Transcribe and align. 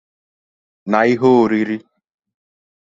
na 0.89 0.99
ihe 1.11 1.25
oriri 1.41 1.77